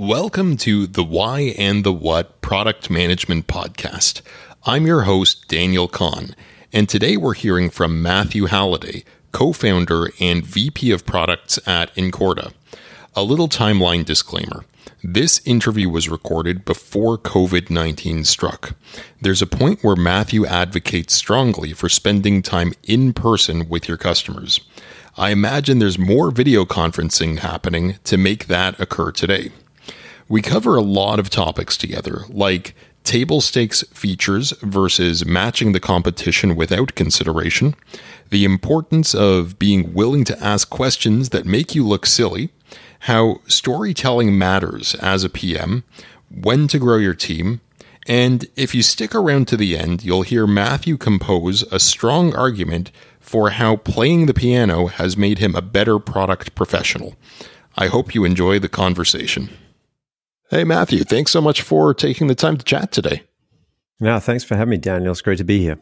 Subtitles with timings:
[0.00, 4.22] Welcome to the Why and the What Product Management Podcast.
[4.64, 6.34] I'm your host, Daniel Kahn,
[6.72, 12.54] and today we're hearing from Matthew Halliday, co founder and VP of Products at Incorta.
[13.14, 14.64] A little timeline disclaimer.
[15.04, 18.74] This interview was recorded before COVID 19 struck.
[19.20, 24.60] There's a point where Matthew advocates strongly for spending time in person with your customers.
[25.18, 29.50] I imagine there's more video conferencing happening to make that occur today.
[30.30, 36.54] We cover a lot of topics together, like table stakes features versus matching the competition
[36.54, 37.74] without consideration,
[38.28, 42.50] the importance of being willing to ask questions that make you look silly,
[43.00, 45.82] how storytelling matters as a PM,
[46.30, 47.60] when to grow your team,
[48.06, 52.92] and if you stick around to the end, you'll hear Matthew compose a strong argument
[53.18, 57.16] for how playing the piano has made him a better product professional.
[57.76, 59.50] I hope you enjoy the conversation.
[60.50, 63.22] Hey, Matthew, thanks so much for taking the time to chat today.
[64.00, 65.12] Yeah, thanks for having me, Daniel.
[65.12, 65.78] It's great to be here.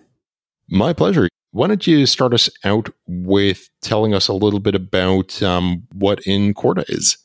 [0.68, 1.26] My pleasure.
[1.52, 6.20] Why don't you start us out with telling us a little bit about um, what
[6.26, 7.16] Incorta is?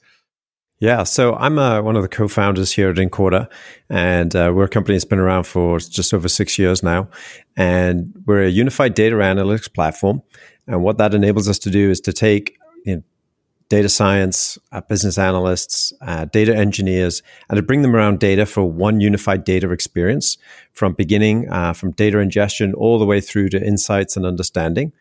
[0.80, 3.50] Yeah, so I'm uh, one of the co-founders here at Incorta,
[3.90, 7.10] and uh, we're a company that's been around for just over six years now,
[7.58, 10.22] and we're a unified data analytics platform.
[10.66, 13.04] And what that enables us to do is to take you know,
[13.74, 18.64] data science, uh, business analysts, uh, data engineers, and to bring them around data for
[18.64, 20.38] one unified data experience
[20.74, 24.94] from beginning, uh, from data ingestion all the way through to insights and understanding.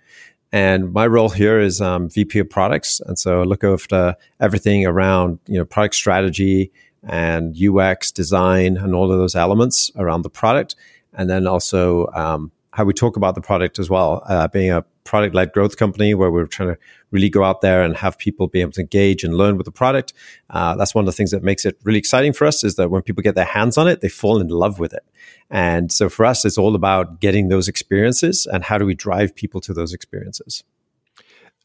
[0.52, 4.86] And my role here is um, VP of products, and so I look after everything
[4.86, 10.30] around you know product strategy and UX design and all of those elements around the
[10.30, 10.76] product,
[11.12, 14.22] and then also um, how we talk about the product as well.
[14.26, 16.78] Uh, being a product led growth company where we're trying to
[17.10, 19.72] really go out there and have people be able to engage and learn with the
[19.72, 20.12] product.
[20.50, 22.90] Uh, that's one of the things that makes it really exciting for us is that
[22.90, 25.04] when people get their hands on it, they fall in love with it.
[25.50, 29.34] And so for us, it's all about getting those experiences and how do we drive
[29.34, 30.64] people to those experiences.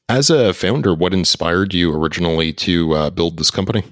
[0.09, 3.83] As a founder, what inspired you originally to uh, build this company?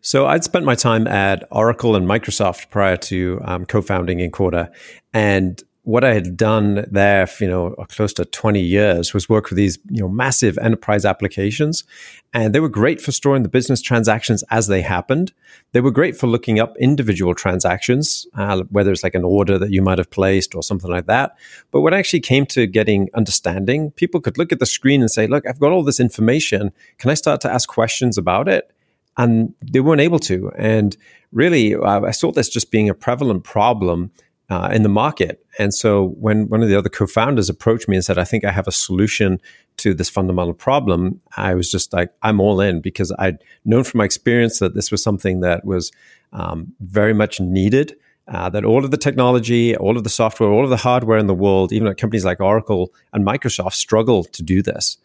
[0.00, 4.70] So I'd spent my time at Oracle and Microsoft prior to um, co-founding Incorta,
[5.14, 9.50] and what I had done there, for, you know, close to 20 years was work
[9.50, 11.84] with these, you know, massive enterprise applications.
[12.32, 15.34] And they were great for storing the business transactions as they happened.
[15.72, 19.72] They were great for looking up individual transactions, uh, whether it's like an order that
[19.72, 21.36] you might have placed or something like that.
[21.70, 25.10] But when I actually came to getting understanding, people could look at the screen and
[25.10, 26.72] say, look, I've got all this information.
[26.96, 28.72] Can I start to ask questions about it?
[29.18, 30.50] And they weren't able to.
[30.56, 30.96] And
[31.30, 34.12] really, uh, I saw this just being a prevalent problem
[34.50, 35.44] uh, in the market.
[35.58, 38.50] And so when one of the other co-founders approached me and said, "I think I
[38.50, 39.40] have a solution
[39.78, 43.98] to this fundamental problem," I was just like, "I'm all in," because I'd known from
[43.98, 45.92] my experience that this was something that was
[46.32, 47.96] um, very much needed.
[48.26, 51.26] Uh, that all of the technology, all of the software, all of the hardware in
[51.26, 54.96] the world, even at companies like Oracle and Microsoft, struggle to do this.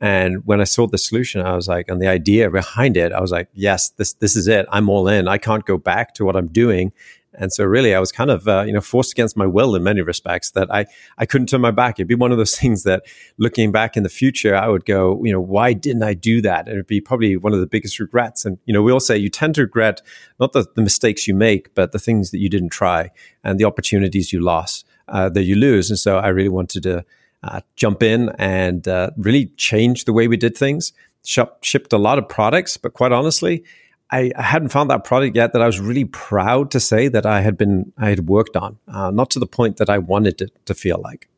[0.00, 3.20] And when I saw the solution, I was like, and the idea behind it, I
[3.20, 4.66] was like, yes, this this is it.
[4.70, 5.26] I'm all in.
[5.26, 6.92] I can't go back to what I'm doing
[7.38, 9.82] and so really, I was kind of, uh, you know, forced against my will in
[9.84, 10.86] many respects that I,
[11.18, 11.98] I couldn't turn my back.
[11.98, 13.04] It'd be one of those things that
[13.38, 16.66] looking back in the future, I would go, you know, why didn't I do that?
[16.66, 18.44] And it'd be probably one of the biggest regrets.
[18.44, 20.02] And, you know, we all say you tend to regret
[20.40, 23.10] not the, the mistakes you make, but the things that you didn't try
[23.44, 25.90] and the opportunities you lost, uh, that you lose.
[25.90, 27.04] And so I really wanted to
[27.44, 30.92] uh, jump in and uh, really change the way we did things.
[31.24, 33.64] Shop, shipped a lot of products, but quite honestly,
[34.10, 37.26] I, I, hadn't found that product yet that I was really proud to say that
[37.26, 40.40] I had been I had worked on, uh, not to the point that I wanted
[40.40, 41.28] it to feel like.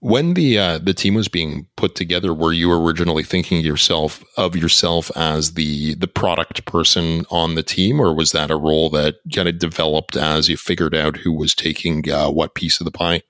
[0.00, 4.54] When the uh, the team was being put together, were you originally thinking yourself of
[4.54, 9.16] yourself as the the product person on the team, or was that a role that
[9.34, 12.90] kind of developed as you figured out who was taking uh, what piece of the
[12.90, 13.22] pie?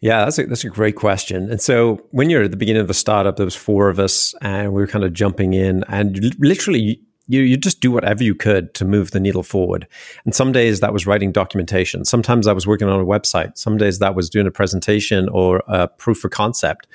[0.00, 1.50] Yeah, that's a, that's a great question.
[1.50, 4.34] And so when you're at the beginning of a startup, there was four of us,
[4.42, 8.34] and we were kind of jumping in, and literally you you just do whatever you
[8.34, 9.86] could to move the needle forward.
[10.24, 12.04] And some days that was writing documentation.
[12.04, 13.56] Sometimes I was working on a website.
[13.56, 16.86] Some days that was doing a presentation or a proof of concept.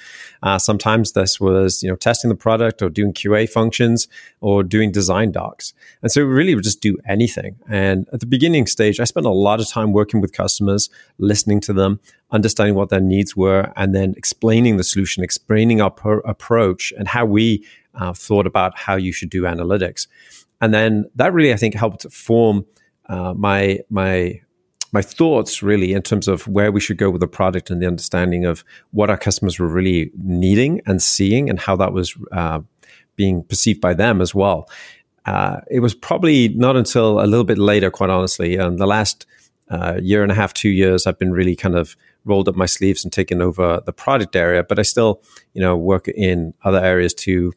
[0.42, 4.08] Uh, sometimes this was you know testing the product or doing QA functions
[4.42, 5.74] or doing design docs.
[6.02, 7.56] And so really would just do anything.
[7.70, 10.90] And at the beginning stage, I spent a lot of time working with customers,
[11.20, 12.00] listening to them,
[12.32, 17.08] understanding what their needs were, and then explaining the solution, explaining our pro- approach and
[17.08, 17.64] how we
[17.96, 20.08] uh, thought about how you should do analytics.
[20.62, 22.66] And then that really, I think, helped form
[23.10, 24.42] uh, my my
[24.92, 27.88] my thoughts really in terms of where we should go with the product and the
[27.88, 32.60] understanding of what our customers were really needing and seeing and how that was uh,
[33.16, 34.70] being perceived by them as well.
[35.26, 39.26] uh, it was probably not until a little bit later, quite honestly, um, the last
[39.70, 41.96] uh, year and a half, two years, I've been really kind of
[42.26, 44.64] rolled up my sleeves and taken over the product area.
[44.64, 45.22] But I still,
[45.54, 47.54] you know, work in other areas too,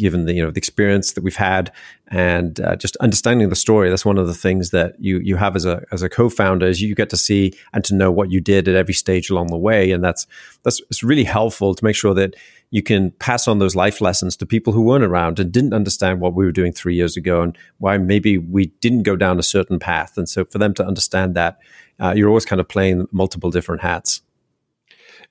[0.00, 1.72] given the you know the experience that we've had
[2.08, 3.88] and uh, just understanding the story.
[3.88, 6.82] That's one of the things that you you have as a as a co-founder is
[6.82, 9.56] you get to see and to know what you did at every stage along the
[9.56, 10.26] way, and that's
[10.64, 12.34] that's it's really helpful to make sure that
[12.70, 16.20] you can pass on those life lessons to people who weren't around and didn't understand
[16.20, 19.42] what we were doing three years ago and why maybe we didn't go down a
[19.42, 20.16] certain path.
[20.16, 21.58] And so for them to understand that,
[21.98, 24.22] uh, you're always kind of playing multiple different hats.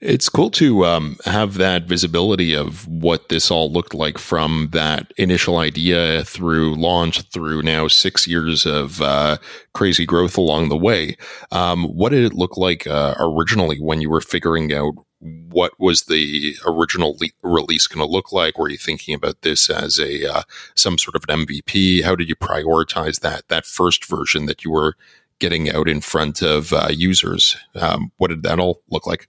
[0.02, 5.12] It's cool to um, have that visibility of what this all looked like from that
[5.18, 9.38] initial idea through launch through now six years of uh,
[9.74, 11.18] crazy growth along the way.
[11.52, 16.04] Um, what did it look like uh, originally when you were figuring out what was
[16.04, 18.58] the original le- release going to look like?
[18.58, 20.44] Were you thinking about this as a uh,
[20.76, 22.06] some sort of an MVP?
[22.06, 24.96] How did you prioritize that that first version that you were
[25.40, 27.58] getting out in front of uh, users?
[27.76, 29.28] Um, what did that all look like?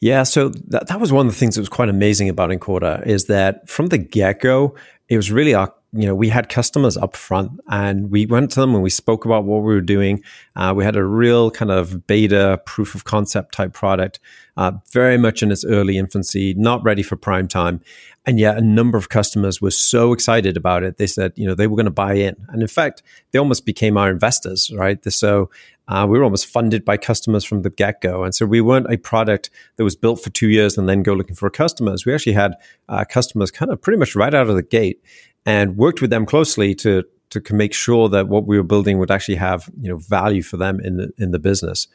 [0.00, 3.02] Yeah, so that, that was one of the things that was quite amazing about Incorta
[3.06, 4.74] is that from the get go,
[5.08, 8.60] it was really our you know, we had customers up front and we went to
[8.60, 10.22] them and we spoke about what we were doing.
[10.54, 14.20] Uh, we had a real kind of beta proof of concept type product,
[14.58, 17.80] uh, very much in its early infancy, not ready for prime time.
[18.26, 20.98] And yet a number of customers were so excited about it.
[20.98, 22.36] They said, you know, they were going to buy in.
[22.48, 25.02] And in fact, they almost became our investors, right?
[25.10, 25.48] So
[25.88, 28.22] uh, we were almost funded by customers from the get go.
[28.22, 31.14] And so we weren't a product that was built for two years and then go
[31.14, 32.04] looking for customers.
[32.04, 32.54] We actually had
[32.88, 35.02] uh, customers kind of pretty much right out of the gate
[35.46, 39.10] and worked with them closely to to make sure that what we were building would
[39.10, 41.88] actually have you know value for them in the, in the business.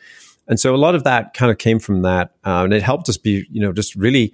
[0.47, 3.09] And so a lot of that kind of came from that, uh, and it helped
[3.09, 4.33] us be you know just really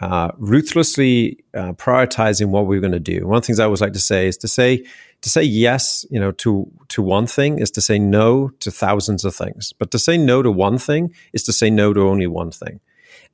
[0.00, 3.26] uh, ruthlessly uh, prioritizing what we were going to do.
[3.26, 4.84] One of the things I always like to say is to say
[5.24, 9.24] to say yes, you know, to to one thing is to say no to thousands
[9.24, 9.72] of things.
[9.78, 12.80] But to say no to one thing is to say no to only one thing.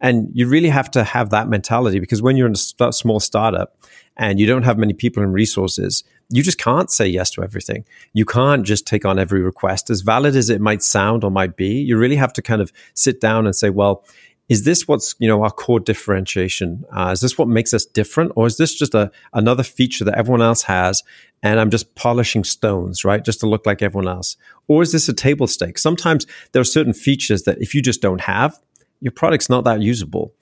[0.01, 3.19] And you really have to have that mentality because when you're in a st- small
[3.19, 3.77] startup
[4.17, 7.85] and you don't have many people and resources, you just can't say yes to everything.
[8.13, 9.91] You can't just take on every request.
[9.91, 12.73] As valid as it might sound or might be, you really have to kind of
[12.95, 14.05] sit down and say, well,
[14.51, 16.85] is this what's you know our core differentiation?
[16.95, 20.19] Uh, is this what makes us different, or is this just a another feature that
[20.19, 21.05] everyone else has,
[21.43, 24.37] and I'm just polishing stones, right, just to look like everyone else?
[24.67, 25.79] Or is this a table stake?
[25.79, 28.59] Sometimes there are certain features that if you just don't have,
[29.01, 30.35] your product's not that usable.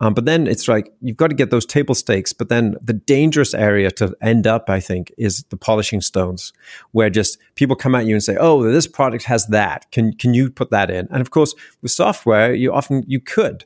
[0.00, 2.32] Um, but then it's like you've got to get those table stakes.
[2.32, 6.52] But then the dangerous area to end up, I think, is the polishing stones,
[6.90, 9.90] where just people come at you and say, "Oh, this product has that.
[9.92, 13.64] Can can you put that in?" And of course, with software, you often you could,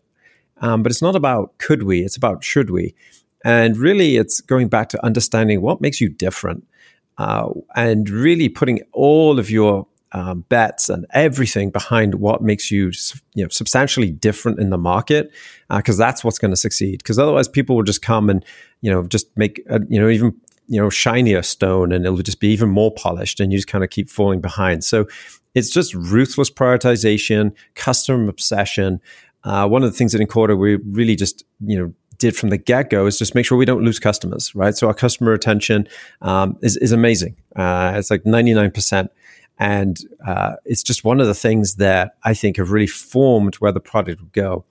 [0.61, 2.05] um, but it's not about could we.
[2.05, 2.95] It's about should we.
[3.45, 6.67] And really, it's going back to understanding what makes you different,
[7.17, 12.93] uh, and really putting all of your um, bets and everything behind what makes you,
[13.35, 15.31] you know, substantially different in the market,
[15.71, 16.99] because uh, that's what's going to succeed.
[16.99, 18.45] Because otherwise, people will just come and
[18.81, 20.35] you know just make a, you know even
[20.67, 23.85] you know shinier stone, and it'll just be even more polished, and you just kind
[23.85, 24.85] of keep falling behind.
[24.85, 25.07] So
[25.55, 29.01] it's just ruthless prioritization, customer obsession.
[29.45, 32.59] Uh, one of the things that Incorta we really just you know did from the
[32.59, 34.77] get go is just make sure we don't lose customers, right?
[34.77, 35.89] So our customer retention
[36.21, 37.37] um, is, is amazing.
[37.55, 39.09] Uh, it's like 99%.
[39.59, 43.73] And uh, it's just one of the things that I think have really formed where
[43.73, 44.65] the product would go.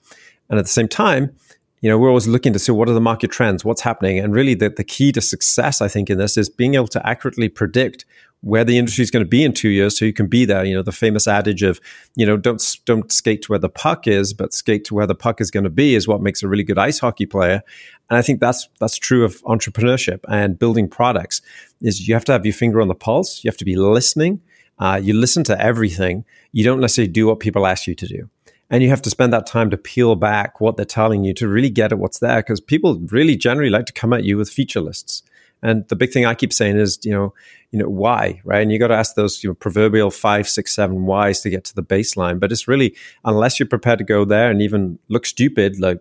[0.48, 1.34] And at the same time,
[1.80, 4.18] you know, we're always looking to see what are the market trends, what's happening.
[4.18, 7.06] And really the, the key to success, I think, in this is being able to
[7.06, 8.04] accurately predict
[8.40, 10.64] where the industry is going to be in two years so you can be there.
[10.64, 11.80] You know, the famous adage of,
[12.14, 15.14] you know, don't don't skate to where the puck is, but skate to where the
[15.14, 17.62] puck is going to be is what makes a really good ice hockey player.
[18.10, 21.42] And I think that's that's true of entrepreneurship and building products
[21.80, 24.40] is you have to have your finger on the pulse, you have to be listening,
[24.78, 26.24] uh, you listen to everything.
[26.52, 28.28] You don't necessarily do what people ask you to do.
[28.70, 31.48] And you have to spend that time to peel back what they're telling you to
[31.48, 32.40] really get at what's there.
[32.40, 35.22] Because people really generally like to come at you with feature lists.
[35.62, 37.34] And the big thing I keep saying is, you know,
[37.70, 38.62] you know, why, right?
[38.62, 41.64] And you got to ask those you know, proverbial five, six, seven whys to get
[41.64, 42.38] to the baseline.
[42.38, 42.94] But it's really,
[43.24, 46.00] unless you're prepared to go there and even look stupid, like,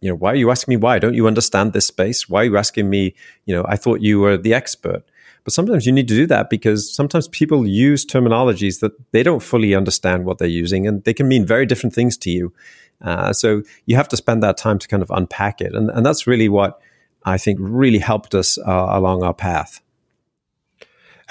[0.00, 0.98] you know, why are you asking me why?
[0.98, 2.28] Don't you understand this space?
[2.28, 3.14] Why are you asking me,
[3.44, 5.04] you know, I thought you were the expert.
[5.44, 9.42] But sometimes you need to do that because sometimes people use terminologies that they don't
[9.42, 12.52] fully understand what they're using and they can mean very different things to you.
[13.00, 15.74] Uh, so you have to spend that time to kind of unpack it.
[15.74, 16.80] And, and that's really what
[17.24, 19.80] I think really helped us uh, along our path.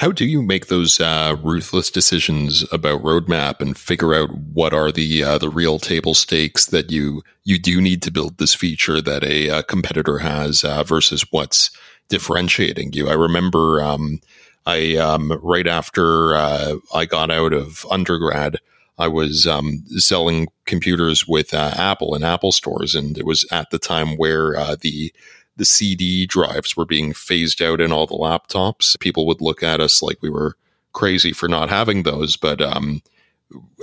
[0.01, 4.91] How do you make those uh, ruthless decisions about roadmap and figure out what are
[4.91, 8.99] the uh, the real table stakes that you you do need to build this feature
[8.99, 11.69] that a, uh, competitor has uh, versus what's
[12.11, 13.09] differentiating you.
[13.09, 14.19] I remember um,
[14.65, 18.57] I um, right after uh, I got out of undergrad,
[18.99, 23.71] I was um, selling computers with uh, Apple in Apple stores, and it was at
[23.71, 25.11] the time where uh, the
[25.55, 28.99] the CD drives were being phased out in all the laptops.
[28.99, 30.55] People would look at us like we were
[30.93, 33.01] crazy for not having those, but um,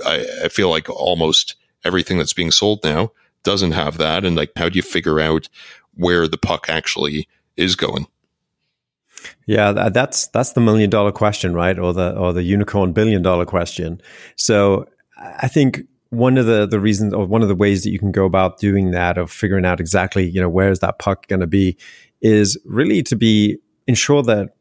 [0.05, 3.11] I, I feel like almost everything that's being sold now
[3.43, 4.25] doesn't have that.
[4.25, 5.49] And like, how do you figure out
[5.95, 8.07] where the puck actually is going?
[9.45, 11.77] Yeah, that's that's the million dollar question, right?
[11.77, 14.01] Or the or the unicorn billion dollar question.
[14.35, 17.99] So I think one of the the reasons or one of the ways that you
[17.99, 21.27] can go about doing that of figuring out exactly you know where is that puck
[21.27, 21.77] going to be
[22.21, 23.57] is really to be
[23.87, 24.55] ensure that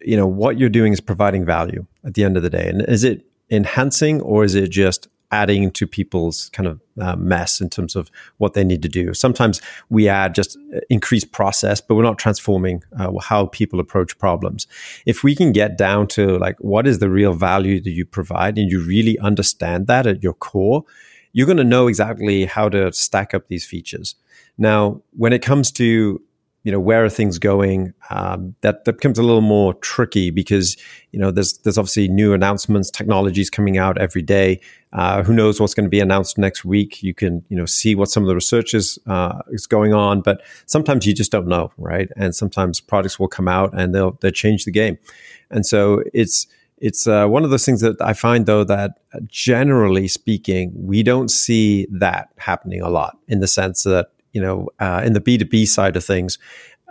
[0.00, 2.82] you know what you're doing is providing value at the end of the day and
[2.88, 7.70] is it enhancing or is it just adding to people's kind of uh, mess in
[7.70, 9.14] terms of what they need to do.
[9.14, 10.58] Sometimes we add just
[10.88, 14.66] increased process, but we're not transforming uh, how people approach problems.
[15.06, 18.58] If we can get down to like what is the real value that you provide
[18.58, 20.84] and you really understand that at your core,
[21.32, 24.16] you're going to know exactly how to stack up these features.
[24.58, 26.20] Now, when it comes to
[26.62, 27.94] you know where are things going?
[28.10, 30.76] Um, that that becomes a little more tricky because
[31.10, 34.60] you know there's there's obviously new announcements technologies coming out every day.
[34.92, 37.02] Uh, who knows what's going to be announced next week?
[37.02, 40.20] You can you know see what some of the research is uh, is going on
[40.20, 42.10] but sometimes you just don't know right?
[42.16, 44.98] And sometimes products will come out and they'll they'll change the game.
[45.50, 46.46] And so it's
[46.78, 51.30] it's uh, one of those things that I find though that generally speaking we don't
[51.30, 55.66] see that happening a lot in the sense that you know, uh, in the B2B
[55.68, 56.38] side of things,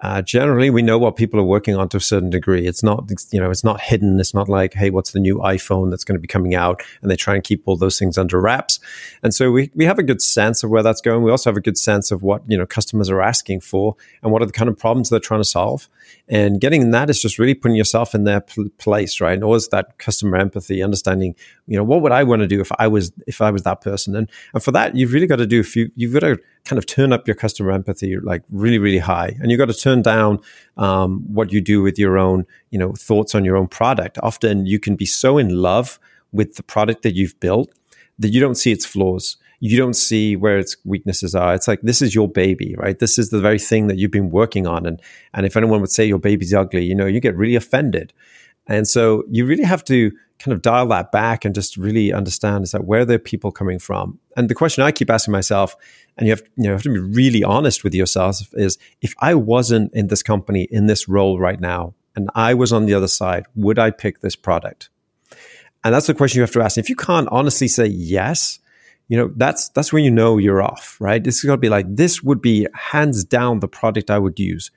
[0.01, 2.65] uh, generally we know what people are working on to a certain degree.
[2.65, 4.19] It's not, you know, it's not hidden.
[4.19, 6.81] It's not like, hey, what's the new iPhone that's going to be coming out?
[7.01, 8.79] And they try and keep all those things under wraps.
[9.23, 11.23] And so we, we have a good sense of where that's going.
[11.23, 14.31] We also have a good sense of what, you know, customers are asking for and
[14.31, 15.89] what are the kind of problems they're trying to solve.
[16.29, 19.33] And getting that is just really putting yourself in their pl- place, right?
[19.33, 21.35] And always that customer empathy, understanding,
[21.69, 23.81] you know, what would I want to do if I was if I was that
[23.81, 24.15] person?
[24.15, 25.91] And and for that, you've really got to do a few.
[25.95, 29.51] You've got to kind of turn up your customer empathy like really, really high, and
[29.51, 30.39] you've got to turn down
[30.77, 34.17] um, what you do with your own, you know, thoughts on your own product.
[34.23, 35.99] Often, you can be so in love
[36.31, 37.71] with the product that you've built
[38.17, 41.53] that you don't see its flaws you don't see where its weaknesses are.
[41.53, 42.97] It's like this is your baby, right?
[42.97, 44.85] This is the very thing that you've been working on.
[44.85, 45.01] And
[45.33, 48.13] and if anyone would say your baby's ugly, you know, you get really offended.
[48.69, 52.63] And so you really have to kind of dial that back and just really understand
[52.63, 54.17] is that where the people coming from.
[54.37, 55.75] And the question I keep asking myself,
[56.17, 59.33] and you have you know have to be really honest with yourself, is if I
[59.33, 63.07] wasn't in this company in this role right now, and I was on the other
[63.07, 64.89] side, would I pick this product?
[65.83, 66.77] And that's the question you have to ask.
[66.77, 68.59] If you can't honestly say yes,
[69.09, 71.67] you know that's that's when you know you're off right this is going to be
[71.67, 74.71] like this would be hands down the product i would use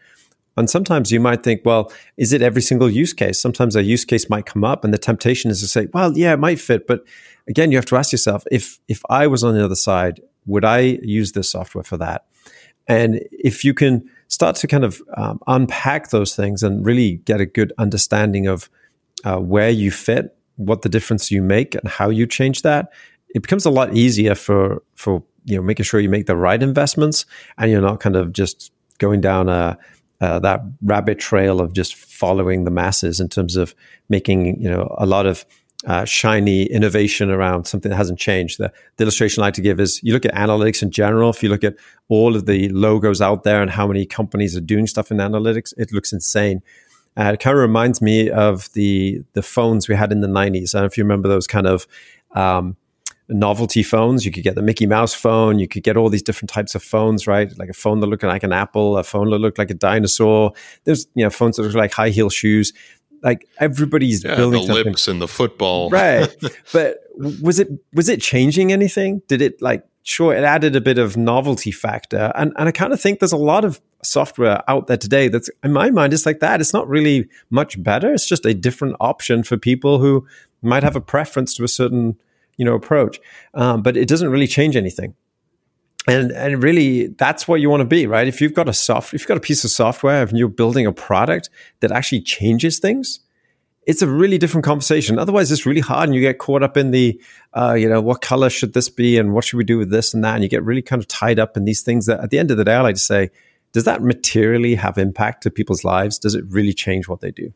[0.56, 3.40] and sometimes you might think well is it every single use case?
[3.40, 6.32] Sometimes a use case might come up and the temptation is to say well yeah
[6.32, 6.87] it might fit.
[6.87, 7.04] But
[7.49, 10.64] again you have to ask yourself if if i was on the other side would
[10.64, 12.26] i use this software for that?
[12.88, 17.40] And if you can start to kind of um, unpack those things and really get
[17.40, 18.68] a good understanding of
[19.25, 22.92] uh, where you fit what the difference you make and how you change that
[23.35, 26.62] it becomes a lot easier for for you know making sure you make the right
[26.62, 27.26] investments
[27.59, 29.76] and you're not kind of just going down a
[30.22, 33.74] uh, that rabbit trail of just following the masses in terms of
[34.08, 35.44] making you know a lot of
[35.84, 38.58] uh, shiny innovation around something that hasn't changed.
[38.58, 41.30] The, the, illustration I like to give is you look at analytics in general.
[41.30, 41.74] If you look at
[42.08, 45.74] all of the logos out there and how many companies are doing stuff in analytics,
[45.76, 46.62] it looks insane.
[47.16, 50.72] Uh, it kind of reminds me of the the phones we had in the 90s.
[50.72, 51.88] I don't know if you remember those kind of
[52.30, 52.76] um,
[53.28, 54.24] novelty phones.
[54.24, 55.58] You could get the Mickey Mouse phone.
[55.58, 57.56] You could get all these different types of phones, right?
[57.58, 60.52] Like a phone that looked like an apple, a phone that looked like a dinosaur.
[60.84, 62.72] There's you know phones that look like high heel shoes.
[63.22, 66.34] Like everybody's yeah, building the lips and the football, right?
[66.72, 69.22] but was it was it changing anything?
[69.28, 72.92] Did it like sure it added a bit of novelty factor, and and I kind
[72.92, 76.26] of think there's a lot of software out there today that's in my mind it's
[76.26, 76.60] like that.
[76.60, 78.12] It's not really much better.
[78.12, 80.26] It's just a different option for people who
[80.60, 82.16] might have a preference to a certain
[82.56, 83.21] you know approach.
[83.54, 85.14] Um, but it doesn't really change anything.
[86.06, 88.26] And and really that's what you want to be right?
[88.26, 90.87] If you've got a soft if you've got a piece of software and you're building
[90.87, 91.49] a product
[91.80, 93.21] that actually changes things
[93.85, 95.18] it's a really different conversation.
[95.18, 97.21] Otherwise it's really hard and you get caught up in the
[97.54, 100.14] uh, you know what color should this be and what should we do with this
[100.14, 102.30] and that and you get really kind of tied up in these things that at
[102.30, 103.30] the end of the day i like to say
[103.73, 106.18] does that materially have impact to people's lives?
[106.18, 107.52] Does it really change what they do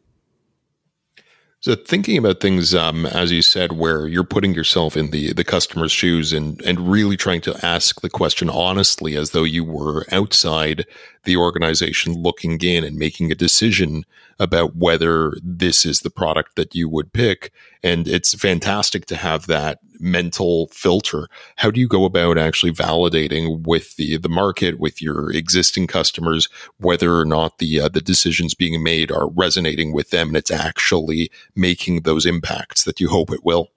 [1.60, 5.44] So thinking about things, um, as you said, where you're putting yourself in the the
[5.44, 10.06] customer's shoes and and really trying to ask the question honestly, as though you were
[10.12, 10.86] outside
[11.26, 14.04] the organization looking in and making a decision
[14.38, 17.52] about whether this is the product that you would pick.
[17.82, 21.28] And it's fantastic to have that mental filter.
[21.56, 26.48] How do you go about actually validating with the the market, with your existing customers,
[26.78, 30.50] whether or not the uh, the decisions being made are resonating with them and it's
[30.50, 33.70] actually making those impacts that you hope it will?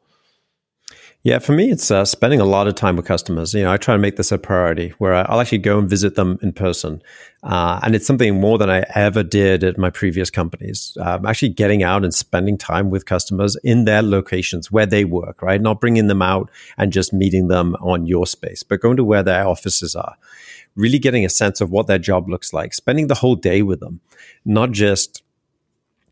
[1.22, 3.54] Yeah, for me, it's uh, spending a lot of time with customers.
[3.54, 6.16] You know, I try to make this a priority where I'll actually go and visit
[6.16, 7.04] them in person.
[7.44, 10.96] Uh, and it's something more than I ever did at my previous companies.
[11.02, 15.42] Um, actually getting out and spending time with customers in their locations where they work,
[15.42, 15.60] right?
[15.60, 19.24] Not bringing them out and just meeting them on your space, but going to where
[19.24, 20.16] their offices are.
[20.78, 23.82] Really getting a sense of what their job looks like, spending the whole day with
[23.82, 24.00] them,
[24.46, 25.22] not just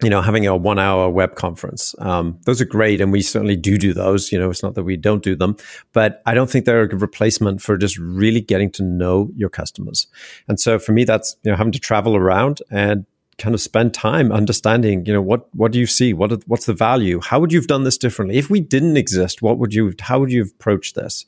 [0.04, 1.96] you know, having a one hour web conference.
[2.00, 3.02] Um, those are great.
[3.02, 4.32] And we certainly do do those.
[4.32, 5.58] You know, it's not that we don't do them,
[5.94, 9.50] but I don't think they're a good replacement for just really getting to know your
[9.50, 10.08] customers.
[10.48, 13.06] And so for me, that's, you know, having to travel around and
[13.38, 16.14] kind of spend time understanding, you know, what, what do you see?
[16.14, 17.22] What, what's the value?
[17.22, 18.38] How would you have done this differently?
[18.38, 21.26] If we didn't exist, what would you, how would you have approached this?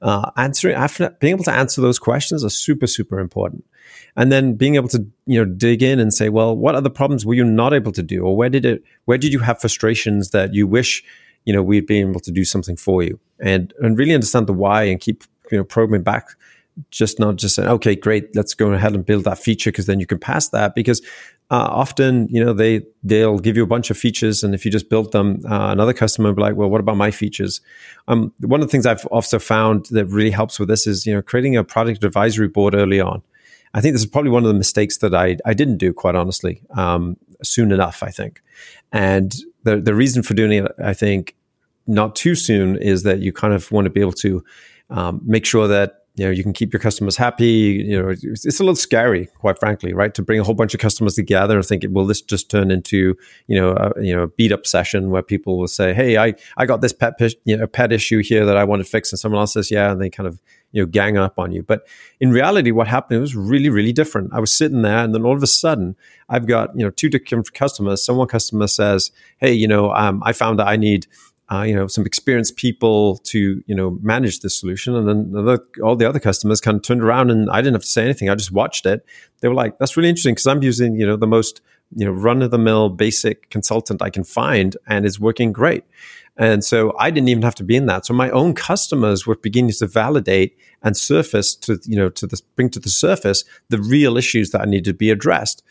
[0.00, 3.64] Uh, answering, after being able to answer those questions are super, super important
[4.16, 7.24] and then being able to you know dig in and say well what other problems
[7.24, 10.30] were you not able to do or where did it where did you have frustrations
[10.30, 11.02] that you wish
[11.44, 14.52] you know we'd been able to do something for you and and really understand the
[14.52, 16.28] why and keep you know probing back
[16.90, 20.00] just not just saying okay great let's go ahead and build that feature because then
[20.00, 21.00] you can pass that because
[21.50, 24.70] uh, often you know they they'll give you a bunch of features and if you
[24.70, 27.60] just build them uh, another customer will be like well what about my features
[28.08, 31.14] um, one of the things i've also found that really helps with this is you
[31.14, 33.22] know creating a product advisory board early on
[33.74, 36.14] I think this is probably one of the mistakes that I, I didn't do, quite
[36.14, 38.42] honestly, um, soon enough, I think.
[38.92, 41.34] And the, the reason for doing it, I think,
[41.86, 44.44] not too soon is that you kind of want to be able to
[44.90, 48.44] um, make sure that you know you can keep your customers happy you know it's,
[48.44, 50.14] it's, a little scary quite frankly right?
[50.14, 53.16] To bring a whole bunch of customers together and think will this just turn into
[53.46, 56.34] you know a, you know a beat up session where people will say hey i
[56.56, 59.18] i got this pet you know pet issue here that i want to fix and
[59.18, 60.40] someone else says yeah and they kind of
[60.72, 61.86] you know gang up on you but
[62.20, 64.32] in reality what happened was really really different.
[64.32, 65.96] I was sitting there and then all of a sudden
[66.28, 68.04] i've got you know two different customers.
[68.04, 71.06] Someone customer says hey you know um, i found that i need
[71.52, 74.94] uh, you know, some experienced people to, you know, manage the solution.
[74.94, 77.82] And then the, all the other customers kind of turned around and I didn't have
[77.82, 78.30] to say anything.
[78.30, 79.04] I just watched it.
[79.40, 81.60] They were like, that's really interesting because I'm using, you know, the most,
[81.94, 85.84] you know, run of the mill basic consultant I can find and it's working great.
[86.38, 88.06] And so I didn't even have to be in that.
[88.06, 92.40] So my own customers were beginning to validate and surface to, you know, to the,
[92.56, 95.62] bring to the surface the real issues that I needed to be addressed.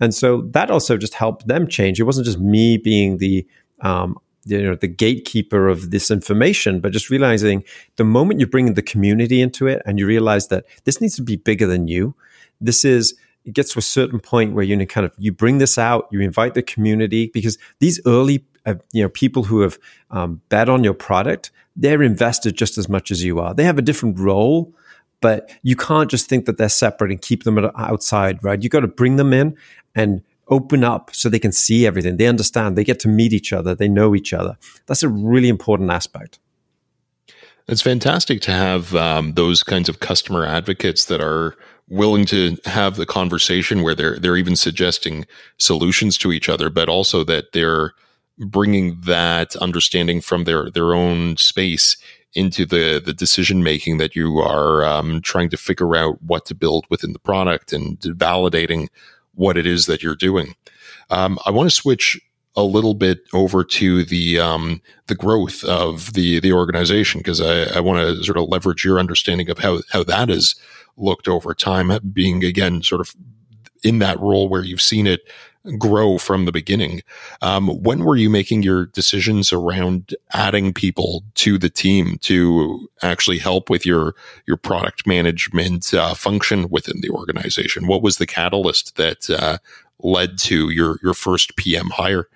[0.00, 2.00] And so that also just helped them change.
[2.00, 3.46] It wasn't just me being the
[3.82, 7.64] um, you know the gatekeeper of this information but just realizing
[7.96, 11.22] the moment you bring the community into it and you realize that this needs to
[11.22, 12.14] be bigger than you
[12.60, 15.78] this is it gets to a certain point where you kind of you bring this
[15.78, 19.78] out you invite the community because these early uh, you know people who have
[20.10, 23.54] um, bet on your product they're invested just as much as you are.
[23.54, 24.74] They have a different role
[25.22, 28.62] but you can't just think that they're separate and keep them outside right?
[28.62, 29.56] You got to bring them in
[29.94, 32.16] and open up so they can see everything.
[32.16, 32.76] They understand.
[32.76, 33.74] They get to meet each other.
[33.74, 34.58] They know each other.
[34.86, 36.38] That's a really important aspect.
[37.68, 41.56] It's fantastic to have um, those kinds of customer advocates that are
[41.88, 45.24] willing to have the conversation where they're they're even suggesting
[45.58, 47.92] solutions to each other, but also that they're
[48.38, 51.96] bringing that understanding from their their own space
[52.34, 56.54] into the the decision making that you are um, trying to figure out what to
[56.54, 58.88] build within the product and validating
[59.40, 60.54] what it is that you're doing.
[61.08, 62.20] Um, I want to switch
[62.56, 67.76] a little bit over to the um, the growth of the the organization because I,
[67.76, 70.54] I want to sort of leverage your understanding of how how that has
[70.96, 73.14] looked over time, being again sort of
[73.82, 75.22] in that role where you've seen it
[75.78, 77.02] grow from the beginning.
[77.42, 83.38] Um, when were you making your decisions around adding people to the team to actually
[83.38, 84.14] help with your
[84.46, 87.86] your product management uh, function within the organization?
[87.86, 89.58] What was the catalyst that uh,
[89.98, 92.28] led to your your first PM hire?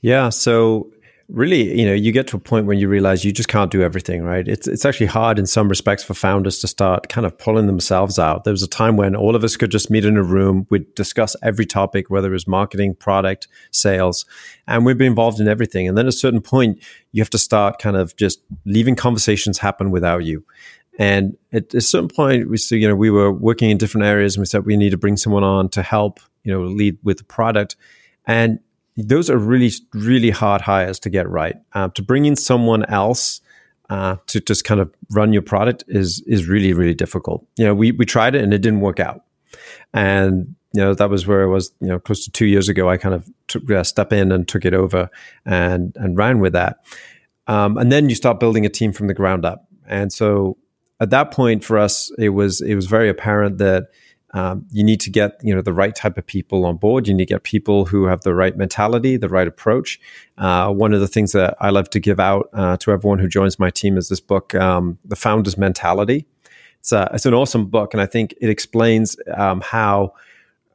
[0.00, 0.90] Yeah, so
[1.28, 3.82] really, you know, you get to a point when you realize you just can't do
[3.82, 4.46] everything, right?
[4.46, 8.18] It's it's actually hard in some respects for founders to start kind of pulling themselves
[8.18, 8.44] out.
[8.44, 10.94] There was a time when all of us could just meet in a room, we'd
[10.94, 14.24] discuss every topic, whether it was marketing, product, sales,
[14.66, 15.88] and we'd be involved in everything.
[15.88, 16.82] And then at a certain point,
[17.12, 20.44] you have to start kind of just leaving conversations happen without you.
[20.98, 24.36] And at a certain point, we see, you know, we were working in different areas
[24.36, 27.18] and we said we need to bring someone on to help, you know, lead with
[27.18, 27.76] the product.
[28.26, 28.60] And
[28.96, 31.56] those are really really hard hires to get right.
[31.72, 33.40] Uh, to bring in someone else
[33.90, 37.46] uh, to just kind of run your product is is really really difficult.
[37.56, 39.24] You know, we we tried it and it didn't work out,
[39.92, 41.72] and you know that was where it was.
[41.80, 44.46] You know, close to two years ago, I kind of took a step in and
[44.46, 45.10] took it over
[45.44, 46.78] and and ran with that.
[47.46, 50.56] Um, and then you start building a team from the ground up, and so
[51.00, 53.88] at that point for us, it was it was very apparent that
[54.34, 57.06] um, you need to get you know the right type of people on board.
[57.06, 60.00] You need to get people who have the right mentality, the right approach.
[60.36, 63.28] Uh, one of the things that I love to give out uh, to everyone who
[63.28, 66.26] joins my team is this book, um, "The Founder's Mentality."
[66.80, 70.12] It's a, it's an awesome book, and I think it explains um, how.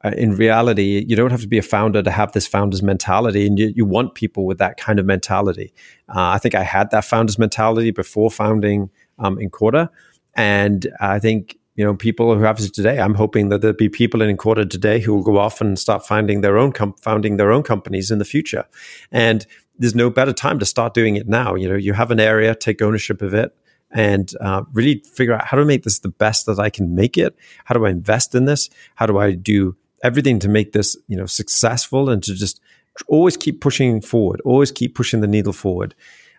[0.02, 3.46] Uh, in reality, you don't have to be a founder to have this founder's mentality,
[3.46, 5.74] and you, you want people with that kind of mentality.
[6.08, 9.90] Uh, I think I had that founder's mentality before founding um, Incorta,
[10.34, 12.98] and I think you know, people who have it today.
[12.98, 16.06] I'm hoping that there'll be people in Incorta today who will go off and start
[16.06, 18.64] finding their own com- founding their own companies in the future.
[19.10, 19.46] And
[19.78, 21.54] there's no better time to start doing it now.
[21.54, 23.56] You know, you have an area, take ownership of it,
[23.90, 27.16] and uh, really figure out how to make this the best that I can make
[27.16, 27.36] it.
[27.64, 28.68] How do I invest in this?
[28.96, 32.60] How do I do everything to make this you know successful and to just
[33.08, 35.94] always keep pushing forward, always keep pushing the needle forward.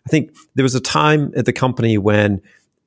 [0.06, 2.42] I think there was a time at the company when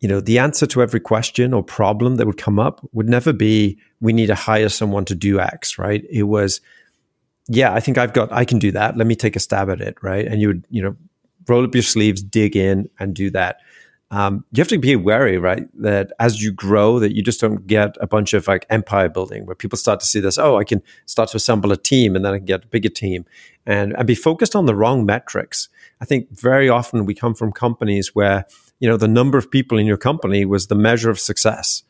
[0.04, 3.32] you know, the answer to every question or problem that would come up would never
[3.32, 6.04] be, we need to hire someone to do X, right?
[6.10, 6.60] It was,
[7.48, 8.98] yeah, I think I've got, I can do that.
[8.98, 10.26] Let me take a stab at it, right?
[10.26, 10.94] And you would, you know,
[11.48, 13.60] roll up your sleeves, dig in, and do that.
[14.10, 15.66] Um, you have to be wary, right?
[15.80, 19.46] That as you grow, that you just don't get a bunch of like empire building
[19.46, 20.36] where people start to see this.
[20.36, 22.90] Oh, I can start to assemble a team, and then I can get a bigger
[22.90, 23.24] team,
[23.64, 25.70] and and be focused on the wrong metrics.
[26.02, 28.44] I think very often we come from companies where
[28.80, 31.82] you know the number of people in your company was the measure of success.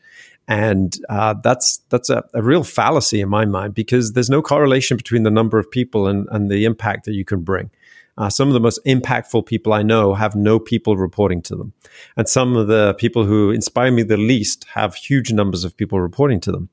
[0.47, 4.95] And uh, that's that's a, a, real fallacy in my mind because there's no correlation
[4.95, 7.71] between the number of people and, and the impact that you can bring
[8.17, 11.73] uh, some of the most impactful people I know have no people reporting to them.
[12.15, 15.99] And some of the people who inspire me the least have huge numbers of people
[15.99, 16.69] reporting to them.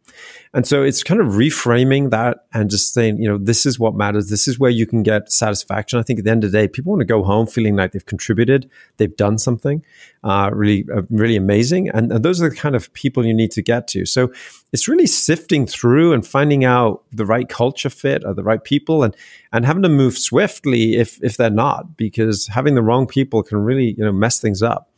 [0.55, 3.95] And so it's kind of reframing that and just saying, you know, this is what
[3.95, 4.29] matters.
[4.29, 5.99] This is where you can get satisfaction.
[5.99, 7.93] I think at the end of the day, people want to go home feeling like
[7.93, 9.85] they've contributed, they've done something
[10.23, 11.89] uh, really, uh, really amazing.
[11.89, 14.07] And, and those are the kind of people you need to get to.
[14.07, 14.33] So
[14.73, 19.03] it's really sifting through and finding out the right culture fit or the right people
[19.05, 19.15] and
[19.53, 23.59] and having to move swiftly if if they're not because having the wrong people can
[23.59, 24.89] really you know mess things up.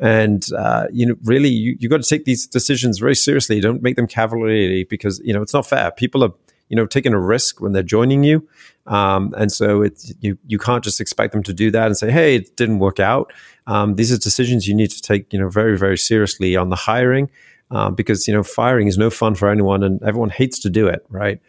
[0.00, 3.60] And uh, you know really you, you've got to take these decisions very seriously.
[3.60, 5.90] Don't make them cavalierly because you know it's not fair.
[5.92, 6.32] People are
[6.68, 8.46] you know taking a risk when they're joining you.
[8.86, 12.10] Um, and so it's you you can't just expect them to do that and say
[12.10, 13.32] hey it didn't work out.
[13.66, 16.76] Um, these are decisions you need to take you know very very seriously on the
[16.76, 17.30] hiring
[17.70, 20.86] uh, because you know firing is no fun for anyone, and everyone hates to do
[20.86, 21.40] it, right?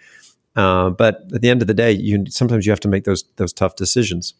[0.56, 3.24] Uh, but at the end of the day, you sometimes you have to make those
[3.38, 4.34] those tough decisions.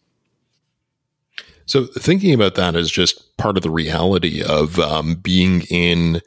[1.66, 6.20] So thinking about that is just part of the reality of um, being in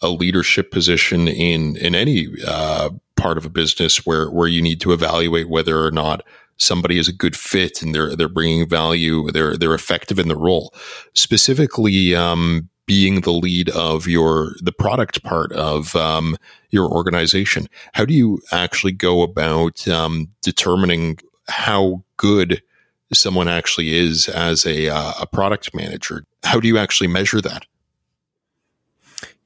[0.00, 4.80] a leadership position in in any uh, part of a business where where you need
[4.82, 6.22] to evaluate whether or not
[6.56, 10.36] somebody is a good fit and they're they're bringing value, they're they're effective in the
[10.36, 10.74] role.
[11.14, 16.36] Specifically, um, being the lead of your the product part of um,
[16.68, 17.66] your organization.
[17.94, 22.62] How do you actually go about um, determining how good
[23.10, 26.26] someone actually is as a, uh, a product manager?
[26.44, 27.64] How do you actually measure that?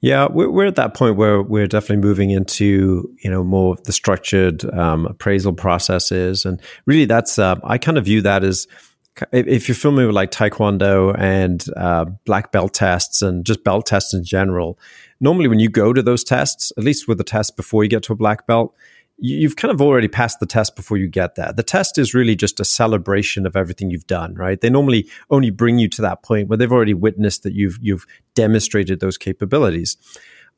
[0.00, 3.92] Yeah, we're, at that point where we're definitely moving into you know more of the
[3.92, 8.66] structured um, appraisal processes, and really that's uh, I kind of view that as
[9.32, 14.12] if you're familiar with like taekwondo and uh, black belt tests and just belt tests
[14.12, 14.78] in general
[15.20, 18.02] normally when you go to those tests at least with the test before you get
[18.02, 18.74] to a black belt
[19.18, 21.52] you've kind of already passed the test before you get there.
[21.52, 24.60] The test is really just a celebration of everything you've done right?
[24.60, 28.06] They normally only bring you to that point where they've already witnessed that you've you've
[28.34, 29.96] demonstrated those capabilities.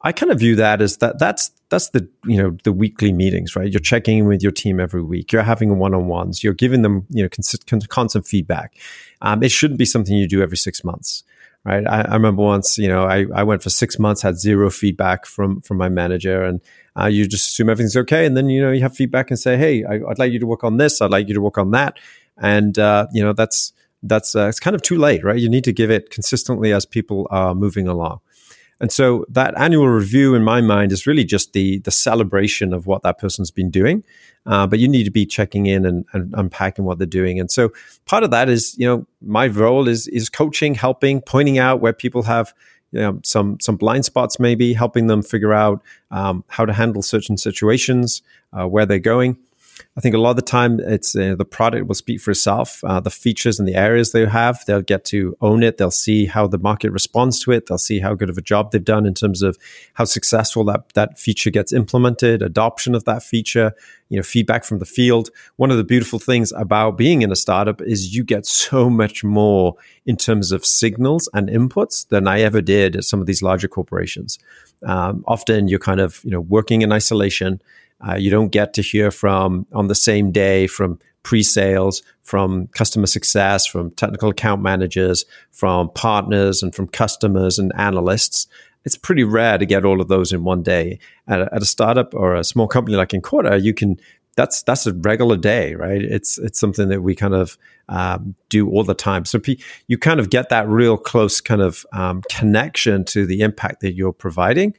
[0.03, 3.55] I kind of view that as that that's that's the you know the weekly meetings,
[3.55, 3.71] right?
[3.71, 5.33] You're checking in with your team every week.
[5.33, 6.43] You're having one on ones.
[6.43, 8.77] You're giving them you know constant, constant feedback.
[9.21, 11.25] Um, it shouldn't be something you do every six months,
[11.65, 11.87] right?
[11.87, 15.27] I, I, remember once, you know, I, I went for six months, had zero feedback
[15.27, 16.61] from from my manager, and
[16.99, 19.57] uh, you just assume everything's okay, and then you know you have feedback and say,
[19.57, 21.03] hey, I, would like you to work on this.
[21.03, 21.99] I'd like you to work on that,
[22.39, 25.39] and uh, you know that's that's uh, it's kind of too late, right?
[25.39, 28.21] You need to give it consistently as people are moving along.
[28.81, 32.87] And so that annual review, in my mind, is really just the the celebration of
[32.87, 34.05] what that person's been doing.
[34.47, 37.39] Uh, but you need to be checking in and, and, unpacking what they're doing.
[37.39, 37.71] And so
[38.07, 41.93] part of that is, you know, my role is is coaching, helping, pointing out where
[41.93, 42.55] people have
[42.93, 47.03] you know, some some blind spots, maybe helping them figure out um, how to handle
[47.03, 49.37] certain situations, uh, where they're going.
[49.97, 52.83] I think a lot of the time it's uh, the product will speak for itself.
[52.85, 55.77] Uh, the features and the areas they have, they'll get to own it.
[55.77, 57.67] They'll see how the market responds to it.
[57.67, 59.59] They'll see how good of a job they've done in terms of
[59.95, 63.73] how successful that that feature gets implemented, adoption of that feature,
[64.09, 65.31] you know, feedback from the field.
[65.57, 69.25] One of the beautiful things about being in a startup is you get so much
[69.25, 69.75] more
[70.07, 73.69] in terms of signals and inputs than I ever did at some of these larger
[73.69, 74.39] corporations.
[74.85, 77.61] Um, often you're kind of you know working in isolation
[78.07, 83.07] uh, you don't get to hear from on the same day from pre-sales, from customer
[83.07, 88.47] success, from technical account managers, from partners, and from customers and analysts.
[88.85, 90.99] It's pretty rare to get all of those in one day.
[91.27, 93.99] At a, at a startup or a small company like Incorta, you can
[94.37, 96.01] that's that's a regular day, right?
[96.01, 97.59] It's it's something that we kind of
[97.89, 99.25] um, do all the time.
[99.25, 103.41] So p- you kind of get that real close kind of um, connection to the
[103.41, 104.75] impact that you're providing,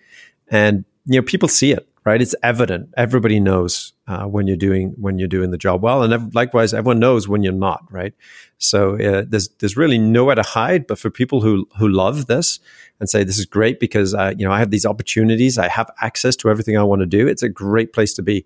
[0.47, 2.21] and you know people see it right?
[2.21, 2.93] It's evident.
[2.97, 6.73] Everybody knows uh, when you're doing when you're doing the job well, and ev- likewise,
[6.73, 8.13] everyone knows when you're not, right?
[8.57, 10.87] So uh, there's there's really nowhere to hide.
[10.87, 12.59] But for people who who love this
[12.99, 15.89] and say this is great because uh, you know I have these opportunities, I have
[16.01, 17.27] access to everything I want to do.
[17.27, 18.45] It's a great place to be.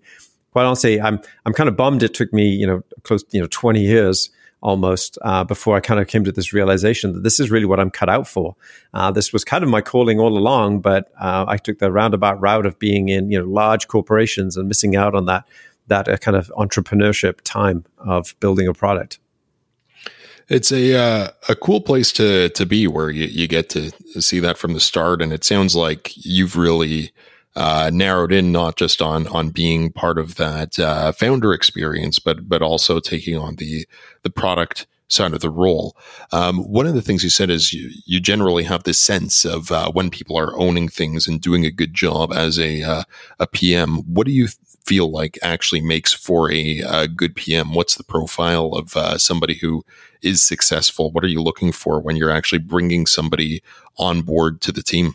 [0.52, 3.48] Quite honestly, I'm I'm kind of bummed it took me you know close you know
[3.50, 4.30] 20 years
[4.64, 7.78] almost uh, before I kind of came to this realization that this is really what
[7.78, 8.56] I'm cut out for.
[8.94, 12.40] Uh, this was kind of my calling all along, but uh, I took the roundabout
[12.40, 15.46] route of being in you know large corporations and missing out on that
[15.86, 19.18] that uh, kind of entrepreneurship time of building a product.
[20.48, 24.40] It's a uh, a cool place to to be where you, you get to see
[24.40, 27.12] that from the start, and it sounds like you've really
[27.56, 32.48] uh, narrowed in not just on on being part of that uh, founder experience, but
[32.48, 33.86] but also taking on the
[34.22, 35.96] the product side of the role.
[36.32, 39.70] Um, one of the things you said is you, you generally have this sense of
[39.70, 43.02] uh, when people are owning things and doing a good job as a uh,
[43.38, 43.98] a PM.
[44.12, 44.48] What do you
[44.84, 47.74] feel like actually makes for a, a good PM?
[47.74, 49.84] What's the profile of uh, somebody who
[50.22, 51.10] is successful?
[51.10, 53.62] What are you looking for when you're actually bringing somebody
[53.96, 55.14] on board to the team?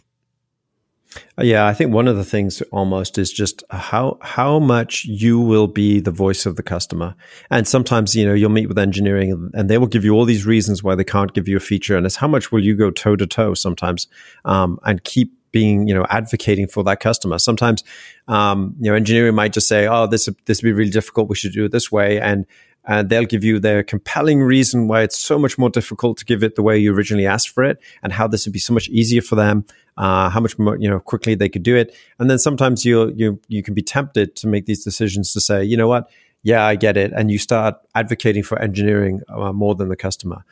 [1.37, 5.39] Uh, yeah, I think one of the things almost is just how how much you
[5.39, 7.15] will be the voice of the customer.
[7.49, 10.45] And sometimes, you know, you'll meet with engineering and they will give you all these
[10.45, 11.97] reasons why they can't give you a feature.
[11.97, 14.07] And it's how much will you go toe to toe sometimes
[14.45, 17.39] um, and keep being, you know, advocating for that customer.
[17.39, 17.83] Sometimes,
[18.27, 21.29] um, you know, engineering might just say, "Oh, this this would be really difficult.
[21.29, 22.45] We should do it this way," and
[22.85, 26.43] and they'll give you their compelling reason why it's so much more difficult to give
[26.43, 28.89] it the way you originally asked for it, and how this would be so much
[28.89, 29.65] easier for them,
[29.97, 31.95] uh, how much more you know quickly they could do it.
[32.19, 35.63] And then sometimes you you you can be tempted to make these decisions to say,
[35.63, 36.09] you know what,
[36.43, 40.43] yeah, I get it, and you start advocating for engineering uh, more than the customer.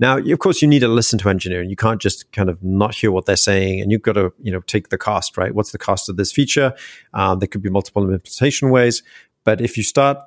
[0.00, 1.70] Now, of course, you need to listen to engineering.
[1.70, 4.50] You can't just kind of not hear what they're saying, and you've got to, you
[4.50, 5.54] know, take the cost, right?
[5.54, 6.74] What's the cost of this feature?
[7.12, 9.04] Um, there could be multiple implementation ways,
[9.44, 10.18] but if you start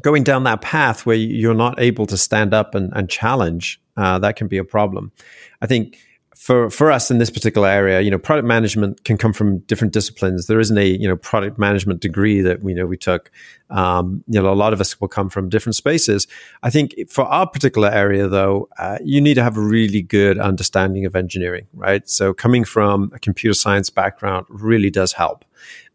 [0.00, 4.18] going down that path where you're not able to stand up and, and challenge, uh,
[4.18, 5.12] that can be a problem.
[5.60, 5.98] I think
[6.38, 9.92] for for us in this particular area, you know, product management can come from different
[9.92, 10.46] disciplines.
[10.46, 13.32] There isn't a you know product management degree that we know we took.
[13.70, 16.28] Um, you know, a lot of us will come from different spaces.
[16.62, 20.38] I think for our particular area, though, uh, you need to have a really good
[20.38, 22.08] understanding of engineering, right?
[22.08, 25.44] So coming from a computer science background really does help.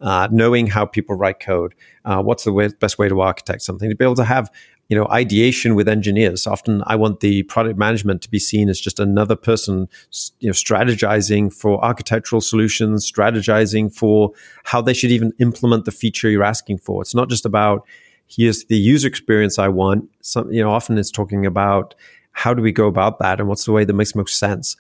[0.01, 3.89] Uh, knowing how people write code, uh, what's the way, best way to architect something,
[3.89, 4.51] to be able to have
[4.89, 6.45] you know ideation with engineers.
[6.45, 9.87] Often i want the product management to be seen as just another person
[10.39, 14.31] you know strategizing for architectural solutions strategizing for
[14.63, 17.01] how they should even implement the feature you're asking for.
[17.01, 17.85] It's not just about
[18.27, 20.09] here's the user experience i want.
[20.21, 21.95] Some, you know often it's talking about
[22.31, 24.75] how do we go about that and what's the way that makes most sense.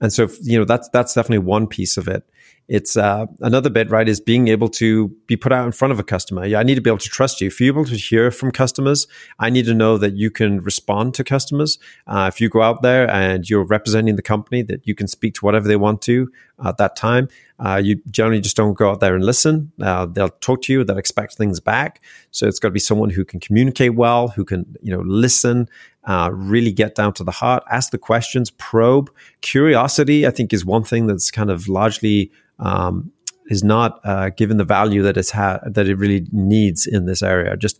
[0.00, 2.24] And so you know that's that's definitely one piece of it
[2.66, 4.08] it's uh, another bit, right?
[4.08, 6.46] Is being able to be put out in front of a customer.
[6.46, 7.48] Yeah, I need to be able to trust you.
[7.48, 9.06] If you're able to hear from customers,
[9.38, 11.78] I need to know that you can respond to customers.
[12.06, 15.34] Uh, if you go out there and you're representing the company, that you can speak
[15.34, 16.30] to whatever they want to
[16.64, 17.28] at that time.
[17.58, 19.70] Uh, you generally just don't go out there and listen.
[19.80, 20.84] Uh, they'll talk to you.
[20.84, 22.02] They'll expect things back.
[22.30, 25.68] So it's got to be someone who can communicate well, who can you know listen,
[26.04, 29.10] uh, really get down to the heart, ask the questions, probe.
[29.40, 33.12] Curiosity, I think, is one thing that's kind of largely um,
[33.46, 37.22] is not uh, given the value that it's had that it really needs in this
[37.22, 37.56] area.
[37.56, 37.78] Just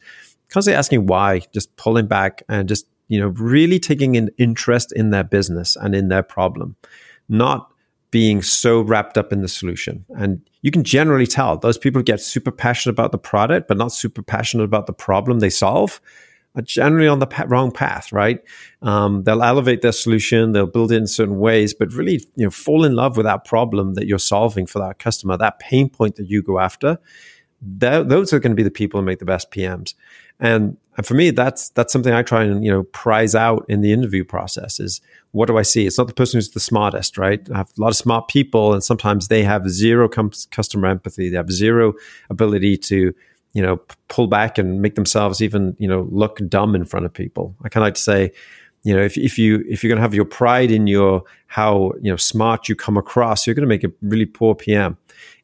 [0.48, 5.10] constantly asking why, just pulling back and just you know really taking an interest in
[5.10, 6.76] their business and in their problem,
[7.28, 7.70] not
[8.10, 10.04] being so wrapped up in the solution.
[10.16, 13.92] And you can generally tell those people get super passionate about the product, but not
[13.92, 16.00] super passionate about the problem they solve
[16.54, 18.40] are generally on the pa- wrong path, right?
[18.82, 22.50] Um, they'll elevate their solution, they'll build it in certain ways, but really, you know,
[22.50, 26.16] fall in love with that problem that you're solving for that customer, that pain point
[26.16, 26.98] that you go after.
[27.60, 29.94] those are going to be the people who make the best PMs.
[30.40, 33.80] And, and for me, that's that's something I try and you know prize out in
[33.80, 34.78] the interview process.
[34.78, 35.00] Is
[35.32, 35.86] what do I see?
[35.86, 37.40] It's not the person who's the smartest, right?
[37.52, 41.28] I have a lot of smart people, and sometimes they have zero com- customer empathy.
[41.30, 41.94] They have zero
[42.30, 43.14] ability to
[43.54, 47.12] you know pull back and make themselves even you know look dumb in front of
[47.12, 47.56] people.
[47.64, 48.32] I kind of like to say
[48.84, 51.92] you know if, if you if you're going to have your pride in your how
[52.00, 54.96] you know smart you come across you're going to make a really poor pm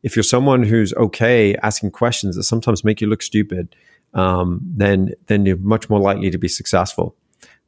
[0.03, 3.75] if you're someone who's okay asking questions that sometimes make you look stupid
[4.13, 7.17] um, then then you're much more likely to be successful.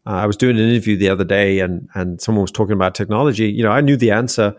[0.04, 2.94] Uh, i was doing an interview the other day and and someone was talking about
[2.94, 3.50] technology.
[3.50, 4.54] You know i knew the answer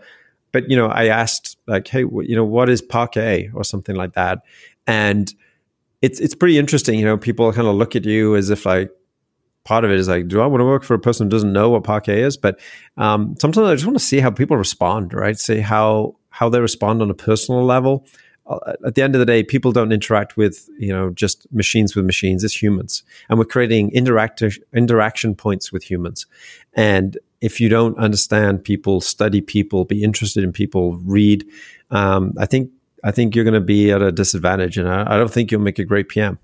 [0.52, 3.50] but you know i asked like hey you know what is parquet?
[3.54, 4.40] or something like that.
[4.86, 5.32] And
[6.04, 8.90] it's it's pretty interesting you know people kind of look at you as if like
[9.64, 11.52] part of it is like, do I want to work for a person who doesn't
[11.52, 12.36] know what Parquet is?
[12.36, 12.60] But
[12.96, 15.38] um, sometimes I just want to see how people respond, right?
[15.38, 18.06] See how how they respond on a personal level.
[18.46, 21.96] Uh, at the end of the day, people don't interact with you know just machines
[21.96, 22.44] with machines.
[22.44, 24.42] It's humans, and we're creating interact
[24.74, 26.26] interaction points with humans.
[26.74, 31.46] And if you don't understand people, study people, be interested in people, read,
[31.90, 32.70] um, I think
[33.04, 35.60] I think you're going to be at a disadvantage, and I, I don't think you'll
[35.60, 36.38] make a great PM.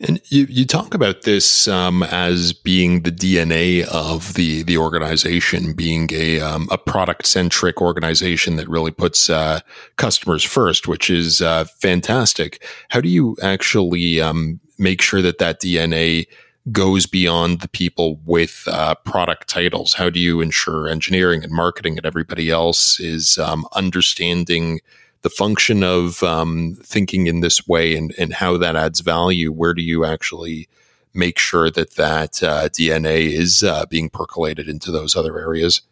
[0.00, 5.72] And you, you talk about this um, as being the DNA of the the organization,
[5.72, 9.58] being a um, a product centric organization that really puts uh,
[9.96, 12.64] customers first, which is uh, fantastic.
[12.90, 16.28] How do you actually um, make sure that that DNA
[16.70, 19.94] goes beyond the people with uh, product titles?
[19.94, 24.78] How do you ensure engineering and marketing and everybody else is um, understanding?
[25.22, 29.74] The function of um, thinking in this way and, and how that adds value, where
[29.74, 30.68] do you actually
[31.14, 35.82] make sure that that uh, DNA is uh, being percolated into those other areas?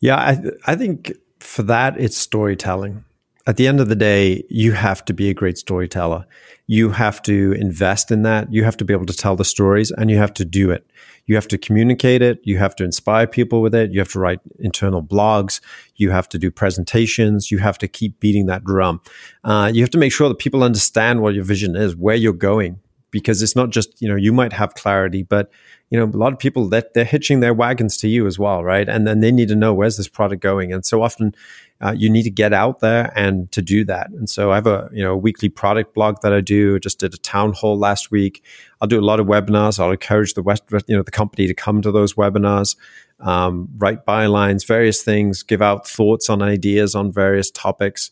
[0.00, 3.04] Yeah, I, I think for that, it's storytelling.
[3.46, 6.26] At the end of the day, you have to be a great storyteller.
[6.66, 8.52] You have to invest in that.
[8.52, 10.86] You have to be able to tell the stories and you have to do it.
[11.26, 12.40] You have to communicate it.
[12.42, 13.92] You have to inspire people with it.
[13.92, 15.60] You have to write internal blogs.
[15.96, 17.50] You have to do presentations.
[17.50, 19.00] You have to keep beating that drum.
[19.44, 22.32] Uh, you have to make sure that people understand what your vision is, where you're
[22.32, 22.80] going,
[23.12, 25.52] because it's not just you know you might have clarity, but
[25.90, 28.64] you know a lot of people that they're hitching their wagons to you as well,
[28.64, 28.88] right?
[28.88, 30.72] And then they need to know where's this product going.
[30.72, 31.34] And so often
[31.80, 34.10] uh, you need to get out there and to do that.
[34.10, 36.76] And so I have a you know weekly product blog that I do.
[36.76, 38.42] I Just did a town hall last week.
[38.80, 39.78] I'll do a lot of webinars.
[39.78, 42.76] I'll encourage the West you know the company to come to those webinars,
[43.20, 48.10] um, write bylines, various things, give out thoughts on ideas on various topics.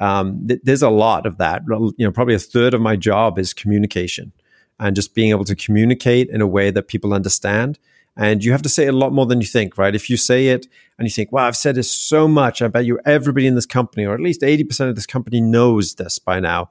[0.00, 1.62] Um, th- there's a lot of that.
[1.68, 4.32] You know, probably a third of my job is communication
[4.80, 7.78] and just being able to communicate in a way that people understand
[8.16, 9.94] and you have to say a lot more than you think, right?
[9.94, 10.66] If you say it
[10.98, 13.66] and you think, wow, I've said this so much, I bet you everybody in this
[13.66, 16.70] company, or at least 80% of this company knows this by now.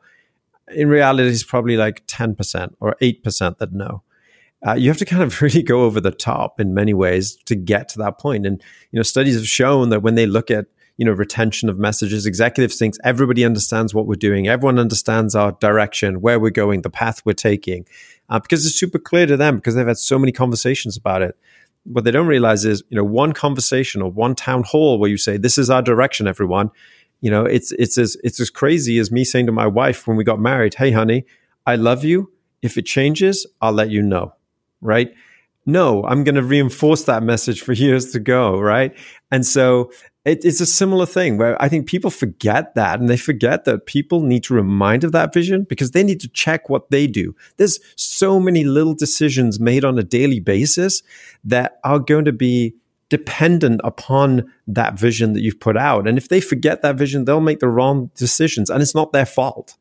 [0.67, 4.03] In reality, it's probably like 10% or 8% that know.
[4.67, 7.55] Uh, you have to kind of really go over the top in many ways to
[7.55, 8.45] get to that point.
[8.45, 10.67] And, you know, studies have shown that when they look at,
[10.99, 14.49] you know, retention of messages, executives think everybody understands what we're doing.
[14.49, 17.85] Everyone understands our direction, where we're going, the path we're taking
[18.27, 21.37] uh, because it's super clear to them because they've had so many conversations about it.
[21.85, 25.15] What they don't realize is, you know, one conversation or one town hall where you
[25.15, 26.69] say, "This is our direction, everyone."
[27.21, 30.17] You know, it's it's as it's as crazy as me saying to my wife when
[30.17, 31.25] we got married, "Hey, honey,
[31.65, 32.29] I love you.
[32.61, 34.33] If it changes, I'll let you know."
[34.81, 35.13] Right?
[35.65, 38.59] No, I'm going to reinforce that message for years to go.
[38.59, 38.93] Right?
[39.31, 39.91] And so
[40.29, 43.87] it, it's a similar thing where I think people forget that and they forget that
[43.87, 47.35] people need to remind of that vision because they need to check what they do.
[47.57, 51.01] There's so many little decisions made on a daily basis
[51.43, 52.75] that are going to be
[53.09, 56.07] dependent upon that vision that you've put out.
[56.07, 59.25] And if they forget that vision, they'll make the wrong decisions and it's not their
[59.25, 59.77] fault.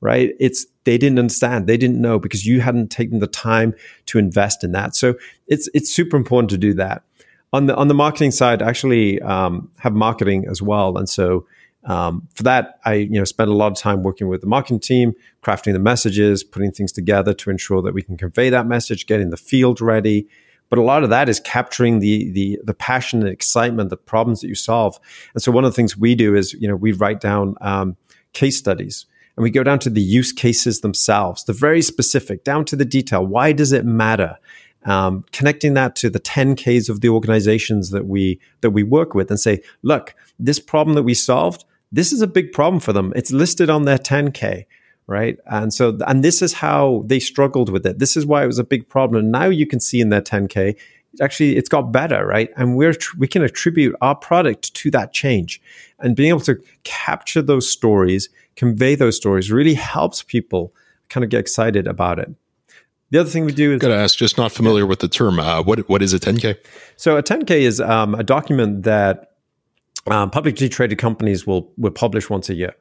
[0.00, 0.32] Right?
[0.40, 3.72] It's they didn't understand, they didn't know because you hadn't taken the time
[4.06, 4.96] to invest in that.
[4.96, 5.14] So
[5.46, 7.04] it's it's super important to do that
[7.52, 11.46] on the on the marketing side, I actually um, have marketing as well, and so
[11.84, 14.80] um, for that, I you know spend a lot of time working with the marketing
[14.80, 15.12] team,
[15.42, 19.30] crafting the messages, putting things together to ensure that we can convey that message, getting
[19.30, 20.28] the field ready.
[20.70, 24.40] But a lot of that is capturing the the the passion and excitement, the problems
[24.40, 24.98] that you solve.
[25.34, 27.96] And so one of the things we do is you know we write down um,
[28.32, 32.64] case studies and we go down to the use cases themselves, the very specific, down
[32.66, 33.26] to the detail.
[33.26, 34.38] Why does it matter?
[34.84, 39.30] Um, connecting that to the 10ks of the organizations that we that we work with
[39.30, 41.64] and say look this problem that we solved
[41.94, 43.12] this is a big problem for them.
[43.14, 44.66] It's listed on their 10k
[45.08, 45.36] right?
[45.46, 47.98] And so and this is how they struggled with it.
[47.98, 49.24] This is why it was a big problem.
[49.24, 50.76] And now you can see in their 10k
[51.20, 52.50] actually it's got better, right?
[52.56, 55.60] And we're we can attribute our product to that change,
[55.98, 60.74] and being able to capture those stories, convey those stories, really helps people
[61.08, 62.30] kind of get excited about it.
[63.12, 64.88] The other thing we do is got to ask, just not familiar yeah.
[64.88, 65.38] with the term.
[65.38, 66.56] Uh, what what is a 10k?
[66.96, 69.32] So a 10k is um, a document that
[70.06, 72.74] um, publicly traded companies will will publish once a year,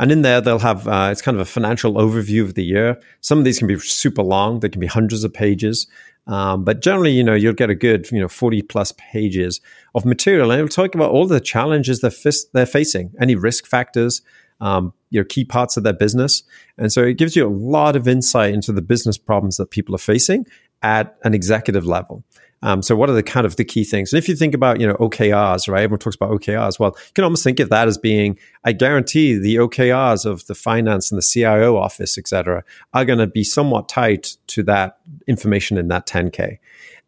[0.00, 3.00] and in there they'll have uh, it's kind of a financial overview of the year.
[3.20, 5.86] Some of these can be super long; they can be hundreds of pages.
[6.26, 9.60] Um, but generally, you know, you'll get a good you know forty plus pages
[9.94, 13.66] of material, and it'll talk about all the challenges they're, f- they're facing, any risk
[13.66, 14.20] factors,
[14.60, 16.42] um, your key parts of their business,
[16.78, 19.94] and so it gives you a lot of insight into the business problems that people
[19.94, 20.46] are facing
[20.82, 22.24] at an executive level.
[22.62, 24.12] Um, so what are the kind of the key things?
[24.12, 25.82] And if you think about, you know, OKRs, right?
[25.82, 26.78] Everyone talks about OKRs.
[26.78, 30.54] Well, you can almost think of that as being, I guarantee the OKRs of the
[30.54, 34.98] finance and the CIO office, et cetera, are going to be somewhat tied to that
[35.26, 36.58] information in that 10K.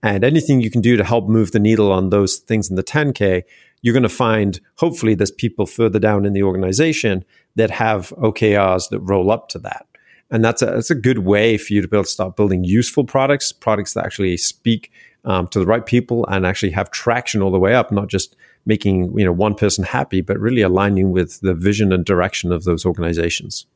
[0.03, 2.85] And anything you can do to help move the needle on those things in the
[2.85, 3.43] 10K,
[3.83, 7.25] you're going to find hopefully there's people further down in the organization
[7.57, 9.87] that have OKRs that roll up to that.
[10.31, 12.65] And that's a, that's a good way for you to be able to start building
[12.65, 14.93] useful products, products that actually speak
[15.25, 18.37] um, to the right people and actually have traction all the way up, not just
[18.67, 22.65] making you know one person happy, but really aligning with the vision and direction of
[22.65, 23.67] those organizations.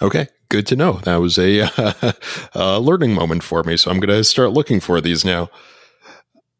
[0.00, 0.94] Okay, good to know.
[1.04, 2.12] That was a, uh,
[2.54, 5.48] a learning moment for me, so I'm going to start looking for these now.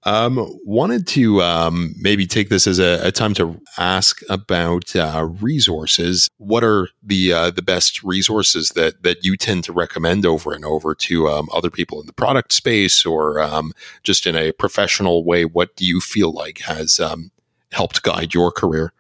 [0.05, 5.29] Um, wanted to um, maybe take this as a, a, time to ask about uh,
[5.41, 6.29] resources.
[6.39, 10.65] What are the uh, the best resources that that you tend to recommend over and
[10.65, 13.73] over to um, other people in the product space, or um,
[14.03, 15.45] just in a professional way?
[15.45, 17.31] What do you feel like has um,
[17.71, 18.93] helped guide your career?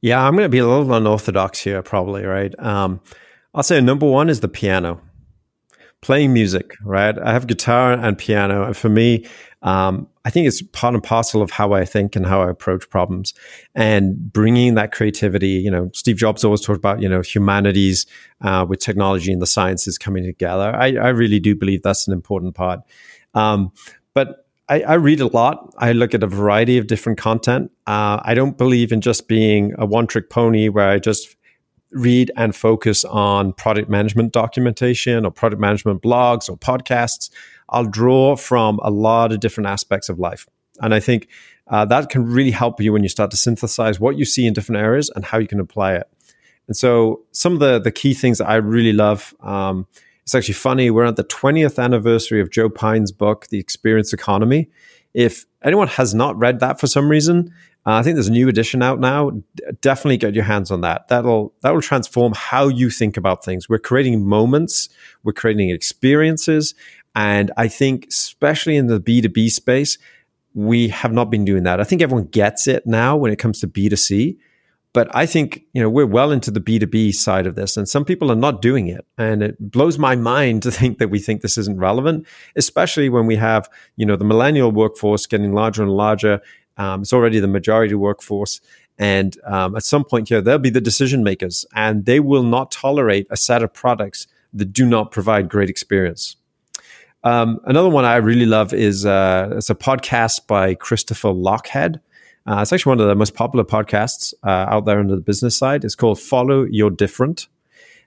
[0.00, 2.24] Yeah, I'm going to be a little unorthodox here, probably.
[2.24, 2.52] Right.
[2.58, 3.00] Um,
[3.54, 5.00] I'll say number one is the piano
[6.02, 7.16] playing music, right?
[7.18, 8.64] I have guitar and piano.
[8.64, 9.24] And for me,
[9.62, 12.90] um, I think it's part and parcel of how I think and how I approach
[12.90, 13.32] problems
[13.74, 15.50] and bringing that creativity.
[15.50, 18.06] You know, Steve Jobs always talked about, you know, humanities
[18.40, 20.74] uh, with technology and the sciences coming together.
[20.74, 22.80] I, I, really do believe that's an important part.
[23.34, 23.72] Um,
[24.14, 25.72] but I, I, read a lot.
[25.78, 27.70] I look at a variety of different content.
[27.86, 31.36] Uh, I don't believe in just being a one trick pony where I just
[31.92, 37.30] read and focus on product management documentation or product management blogs or podcasts.
[37.68, 40.46] I'll draw from a lot of different aspects of life.
[40.80, 41.28] And I think
[41.68, 44.52] uh, that can really help you when you start to synthesize what you see in
[44.52, 46.08] different areas and how you can apply it.
[46.66, 49.86] And so, some of the, the key things that I really love um,
[50.22, 50.90] it's actually funny.
[50.90, 54.70] We're at the 20th anniversary of Joe Pine's book, The Experience Economy.
[55.14, 57.52] If anyone has not read that for some reason,
[57.84, 59.32] uh, I think there's a new edition out now.
[59.80, 61.08] Definitely get your hands on that.
[61.08, 63.68] That'll that will transform how you think about things.
[63.68, 64.88] We're creating moments,
[65.24, 66.74] we're creating experiences,
[67.16, 69.98] and I think especially in the B2B space,
[70.54, 71.80] we have not been doing that.
[71.80, 74.36] I think everyone gets it now when it comes to B2C,
[74.92, 78.04] but I think you know we're well into the B2B side of this, and some
[78.04, 81.42] people are not doing it, and it blows my mind to think that we think
[81.42, 85.90] this isn't relevant, especially when we have you know the millennial workforce getting larger and
[85.90, 86.40] larger
[86.76, 88.60] um, it's already the majority workforce.
[88.98, 92.70] And um, at some point here, they'll be the decision makers, and they will not
[92.70, 96.36] tolerate a set of products that do not provide great experience.
[97.24, 102.00] Um, another one I really love is uh, it's a podcast by Christopher Lochhead.
[102.46, 105.56] Uh, it's actually one of the most popular podcasts uh, out there on the business
[105.56, 105.84] side.
[105.84, 107.46] It's called Follow Your Different.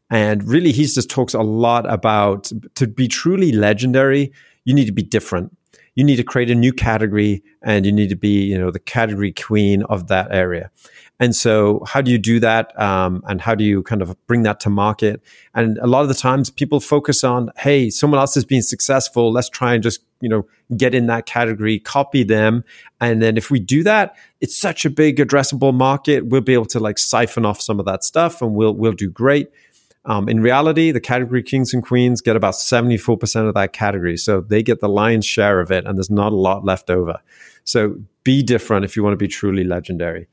[0.10, 4.34] And really, he just talks a lot about to be truly legendary,
[4.66, 5.55] you need to be different
[5.96, 8.80] you need to create a new category and you need to be, you know, the
[8.80, 10.70] category queen of that area.
[11.18, 12.78] And so, how do you do that?
[12.80, 15.22] Um, and how do you kind of bring that to market?
[15.54, 19.32] And a lot of the times, people focus on, hey, someone else is being successful.
[19.32, 22.66] Let's try and just, you know, get in that category, copy them.
[23.00, 26.26] And then if we do that, it's such a big addressable market.
[26.26, 29.10] We'll be able to like siphon off some of that stuff, and we'll we'll do
[29.10, 29.50] great.
[30.06, 34.18] Um, in reality, the category kings and queens get about 74% of that category.
[34.18, 37.20] So they get the lion's share of it, and there's not a lot left over.
[37.64, 40.28] So be different if you want to be truly legendary.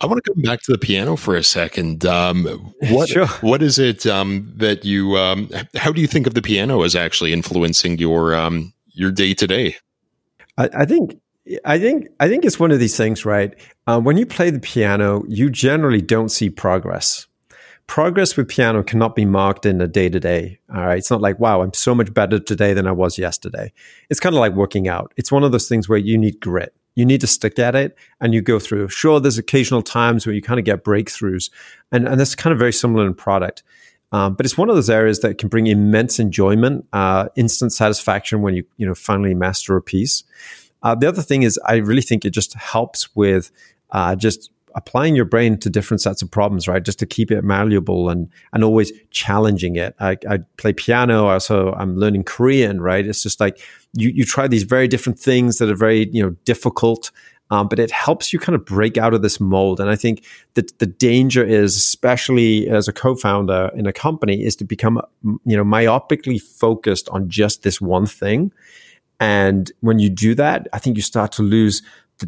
[0.00, 2.04] I want to come back to the piano for a second.
[2.04, 2.44] Um,
[2.90, 3.26] what sure.
[3.40, 5.16] what is it um, that you?
[5.16, 9.34] Um, how do you think of the piano as actually influencing your um, your day
[9.34, 9.76] to day?
[10.58, 11.20] I think
[11.64, 13.54] I think I think it's one of these things, right?
[13.86, 17.26] Uh, when you play the piano, you generally don't see progress
[17.86, 20.58] progress with piano cannot be marked in a day to day.
[20.74, 20.98] All right.
[20.98, 23.72] It's not like, wow, I'm so much better today than I was yesterday.
[24.08, 25.12] It's kind of like working out.
[25.16, 26.74] It's one of those things where you need grit.
[26.94, 28.88] You need to stick at it and you go through.
[28.88, 31.50] Sure, there's occasional times where you kind of get breakthroughs.
[31.90, 33.62] And, and that's kind of very similar in product.
[34.12, 38.42] Um, but it's one of those areas that can bring immense enjoyment, uh, instant satisfaction
[38.42, 40.22] when you you know finally master a piece.
[40.82, 43.50] Uh, the other thing is, I really think it just helps with
[43.90, 46.82] uh, just applying your brain to different sets of problems, right?
[46.82, 49.94] Just to keep it malleable and and always challenging it.
[50.00, 53.06] I, I play piano, also I'm learning Korean, right?
[53.06, 53.60] It's just like
[53.94, 57.10] you you try these very different things that are very you know difficult.
[57.50, 59.78] Um, but it helps you kind of break out of this mold.
[59.78, 64.56] And I think that the danger is, especially as a co-founder in a company, is
[64.56, 65.02] to become,
[65.44, 68.52] you know, myopically focused on just this one thing.
[69.20, 71.82] And when you do that, I think you start to lose,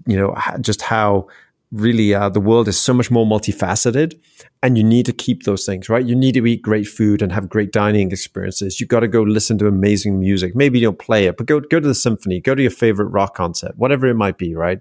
[0.07, 1.29] you know, just how
[1.75, 4.19] really uh, the world is so much more multifaceted
[4.63, 6.07] and you need to keep those things right?
[6.07, 8.81] You need to eat great food and have great dining experiences.
[8.81, 10.55] You got to go listen to amazing music.
[10.55, 12.41] Maybe you don't play it but go go to the symphony.
[12.41, 14.81] Go to your favorite rock concert whatever it might be right?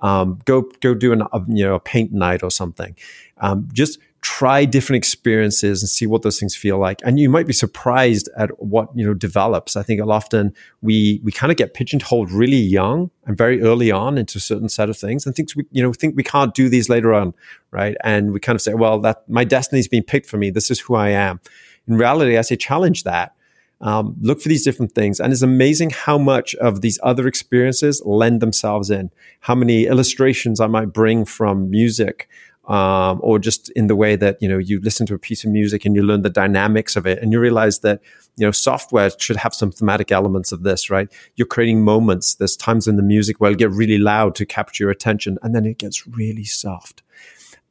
[0.00, 2.96] Um, go go do an uh, you know a paint night or something.
[3.38, 6.98] Um, just try different experiences and see what those things feel like.
[7.04, 9.76] And you might be surprised at what you know develops.
[9.76, 14.16] I think often we we kind of get pigeonholed really young and very early on
[14.16, 16.70] into a certain set of things and things we you know think we can't do
[16.70, 17.34] these later on
[17.70, 17.96] right?
[18.02, 20.48] And we kind of say well that my destiny's been picked for me.
[20.48, 21.38] This is who i am.
[21.86, 23.34] In reality i say challenge that
[23.82, 25.20] um, look for these different things.
[25.20, 29.10] And it's amazing how much of these other experiences lend themselves in
[29.40, 32.26] how many illustrations i might bring from music
[32.66, 35.50] um, or just in the way that you know you listen to a piece of
[35.50, 38.00] music and you learn the dynamics of it and you realize that
[38.36, 41.08] you know software should have some thematic elements of this right?
[41.36, 42.36] You're creating moments.
[42.36, 45.54] There's times in the music where it'll get really loud to capture your attention and
[45.54, 47.02] then it gets really soft.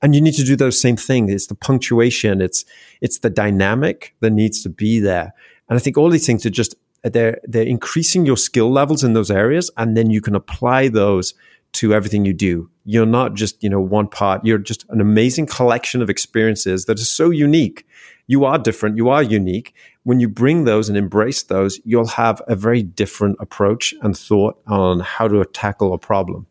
[0.02, 2.42] And you need to do those same things it's the punctuation.
[2.42, 2.66] It's
[3.02, 5.34] it's the dynamic that needs to be there.
[5.70, 9.14] And i think all these things are just they're they're increasing your skill levels in
[9.14, 11.34] those areas and then you can apply those
[11.74, 12.70] to everything you do.
[12.86, 14.46] You're not just, you know, one part.
[14.46, 17.86] You're just an amazing collection of experiences that is so unique.
[18.28, 18.98] You are different.
[18.98, 19.74] You are unique.
[20.04, 24.60] When you bring those and embrace those, you'll have a very different approach and thought
[24.68, 26.48] on how to tackle a problem.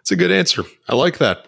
[0.00, 0.64] It's a good answer.
[0.88, 1.46] I like that.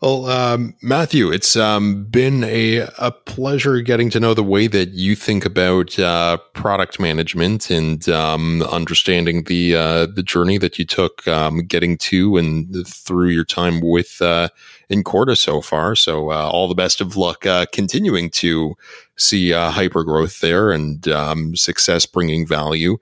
[0.00, 4.90] Well, um, Matthew, it's um, been a, a pleasure getting to know the way that
[4.90, 10.86] you think about uh, product management and um, understanding the uh, the journey that you
[10.86, 14.48] took um, getting to and through your time with uh,
[14.88, 15.94] Incorta so far.
[15.94, 18.76] So, uh, all the best of luck uh, continuing to
[19.18, 22.96] see uh, hyper growth there and um, success bringing value.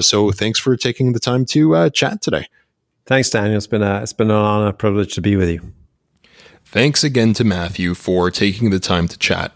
[0.00, 2.48] so, thanks for taking the time to chat today.
[3.06, 3.56] Thanks, Daniel.
[3.56, 5.72] It's been a, it's been an honor, privilege to be with you.
[6.70, 9.52] Thanks again to Matthew for taking the time to chat.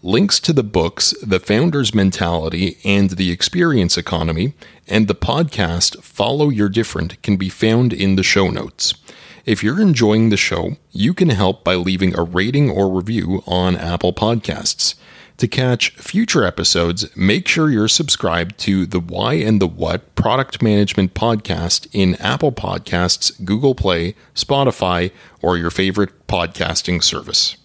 [0.00, 4.54] Links to the books, The Founder's Mentality and the Experience Economy,
[4.86, 8.94] and the podcast Follow Your Different can be found in the show notes.
[9.44, 13.74] If you're enjoying the show, you can help by leaving a rating or review on
[13.74, 14.94] Apple Podcasts.
[15.38, 20.62] To catch future episodes, make sure you're subscribed to the Why and the What Product
[20.62, 25.10] Management Podcast in Apple Podcasts, Google Play, Spotify,
[25.40, 27.56] or your favorite podcasting service.